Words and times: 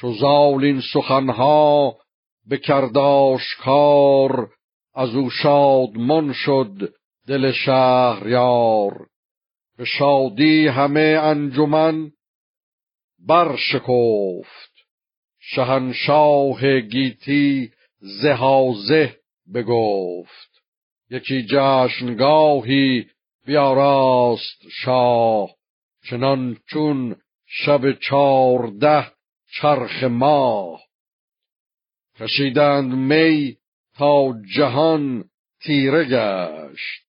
چو 0.00 0.12
زال 0.12 0.64
این 0.64 0.80
سخنها 0.92 1.96
بکرداش 2.50 3.56
کار 3.60 4.50
از 4.94 5.14
او 5.14 5.30
شادمان 5.30 6.32
شد 6.32 6.94
دل 7.26 7.52
شهریار. 7.52 9.06
به 9.78 9.84
شادی 9.84 10.66
همه 10.66 11.20
انجمن 11.22 12.10
برشکفت. 13.18 14.72
شهنشاه 15.40 16.80
گیتی 16.80 17.70
زهازه 18.00 19.16
بگفت. 19.54 20.62
یکی 21.10 21.46
جشنگاهی 21.50 23.06
بیاراست 23.46 24.62
شاه 24.82 25.50
چنان 26.10 26.56
چون 26.66 27.16
شب 27.46 27.92
چارده 27.92 29.17
چرخ 29.52 30.04
ماه. 30.04 30.80
کشیدند 32.16 32.92
می 32.92 33.56
تا 33.96 34.34
جهان 34.56 35.24
تیره 35.60 36.04
گشت. 36.04 37.02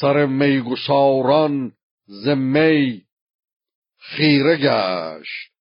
سر 0.00 0.26
میگساران 0.26 1.72
ز 2.06 2.28
می 2.28 3.02
خیره 3.98 4.56
گشت. 4.56 5.52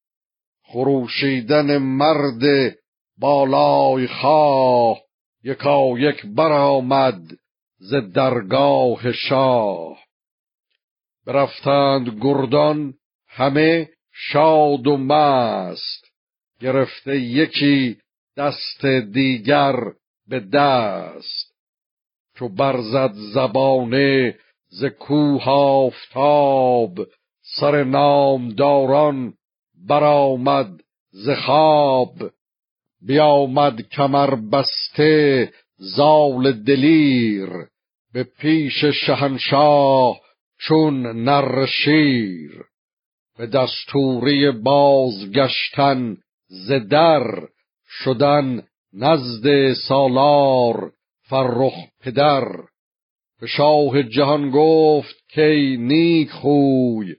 خروشیدن 0.63 1.77
مرد 1.77 2.75
بالای 3.17 4.07
خواه 4.07 5.01
یکا 5.43 5.99
یک 5.99 6.25
برآمد 6.25 7.21
ز 7.77 7.93
درگاه 7.93 9.11
شاه. 9.11 9.99
برفتند 11.25 12.19
گردان 12.21 12.93
همه 13.27 13.89
شاد 14.11 14.87
و 14.87 14.97
مست. 14.97 16.04
گرفته 16.65 17.19
یکی 17.19 17.97
دست 18.37 18.85
دیگر 18.85 19.75
به 20.27 20.39
دست. 20.39 21.55
چو 22.35 22.49
برزد 22.49 23.13
زبانه 23.33 24.35
ز 24.69 24.85
کوه 24.85 25.43
آفتاب 25.49 27.07
سر 27.41 27.83
نامداران 27.83 29.33
برآمد 29.87 30.83
ز 31.11 31.29
خواب. 31.29 32.13
بیامد 33.01 33.81
کمر 33.81 34.35
بسته 34.35 35.53
زال 35.77 36.51
دلیر 36.51 37.49
به 38.13 38.23
پیش 38.23 38.85
شهنشاه 38.85 40.19
چون 40.59 41.23
نر 41.23 41.65
شیر. 41.65 42.51
به 43.37 43.47
دستوری 43.47 44.51
بازگشتن 44.51 46.17
ز 46.47 46.71
در 46.71 47.47
شدن 47.89 48.63
نزد 48.93 49.73
سالار 49.73 50.91
فرخ 51.21 51.73
پدر. 52.01 52.45
به 53.41 53.47
شاه 53.47 54.03
جهان 54.03 54.49
گفت 54.49 55.15
که 55.29 55.75
نیک 55.79 56.29
خوی 56.29 57.15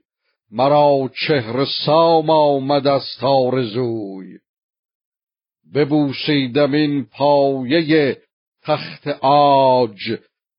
مرا 0.51 1.09
چهر 1.27 1.65
سام 1.85 2.29
آمد 2.29 2.87
از 2.87 3.03
تارزوی 3.19 4.37
ببوسیدم 5.73 6.73
این 6.73 7.05
پایه 7.05 8.17
تخت 8.63 9.07
آج 9.21 10.17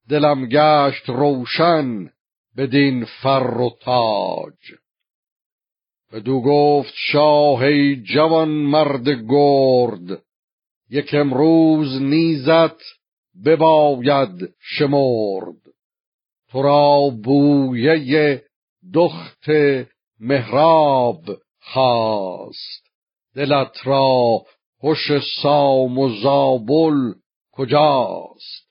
دلم 0.09 0.49
گشت 0.49 1.09
روشن 1.09 2.11
بدین 2.57 3.05
فر 3.05 3.61
و 3.61 3.71
تاج. 3.81 4.79
بدو 6.13 6.41
گفت 6.41 6.95
شاه 6.97 7.95
جوان 7.95 8.49
مرد 8.49 9.09
گرد 9.09 10.23
یک 10.91 11.15
امروز 11.15 12.03
نیزت 12.03 12.81
بباید 13.45 14.55
شمرد. 14.61 15.63
تو 16.51 16.63
را 16.63 17.11
بویه 17.25 18.43
دخت 18.95 19.49
مهراب 20.21 21.25
خواست. 21.61 22.89
دلت 23.35 23.77
را 23.85 24.43
هوش 24.83 25.19
سام 25.43 25.99
و 25.99 26.09
زابل 26.23 27.13
کجاست؟ 27.53 28.68